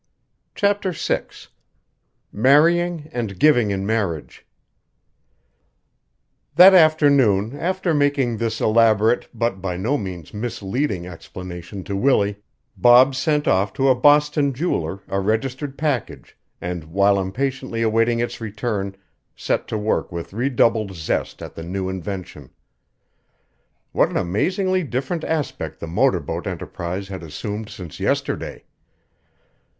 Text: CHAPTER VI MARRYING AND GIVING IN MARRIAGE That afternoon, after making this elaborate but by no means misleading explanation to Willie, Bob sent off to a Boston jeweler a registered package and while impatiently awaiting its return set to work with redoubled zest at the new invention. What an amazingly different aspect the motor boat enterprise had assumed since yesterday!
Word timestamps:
CHAPTER 0.55 0.93
VI 0.93 1.25
MARRYING 2.31 3.11
AND 3.13 3.37
GIVING 3.39 3.69
IN 3.69 3.85
MARRIAGE 3.85 4.47
That 6.55 6.73
afternoon, 6.73 7.55
after 7.55 7.93
making 7.93 8.37
this 8.37 8.59
elaborate 8.59 9.29
but 9.31 9.61
by 9.61 9.77
no 9.77 9.99
means 9.99 10.33
misleading 10.33 11.05
explanation 11.05 11.83
to 11.83 11.95
Willie, 11.95 12.37
Bob 12.75 13.13
sent 13.13 13.47
off 13.47 13.73
to 13.73 13.89
a 13.89 13.93
Boston 13.93 14.53
jeweler 14.55 15.01
a 15.07 15.19
registered 15.19 15.77
package 15.77 16.35
and 16.59 16.85
while 16.85 17.19
impatiently 17.19 17.83
awaiting 17.83 18.17
its 18.17 18.41
return 18.41 18.95
set 19.35 19.67
to 19.67 19.77
work 19.77 20.11
with 20.11 20.33
redoubled 20.33 20.95
zest 20.95 21.43
at 21.43 21.53
the 21.53 21.61
new 21.61 21.89
invention. 21.89 22.49
What 23.91 24.09
an 24.09 24.17
amazingly 24.17 24.81
different 24.83 25.23
aspect 25.25 25.79
the 25.79 25.85
motor 25.85 26.19
boat 26.19 26.47
enterprise 26.47 27.09
had 27.09 27.21
assumed 27.21 27.69
since 27.69 27.99
yesterday! 27.99 28.63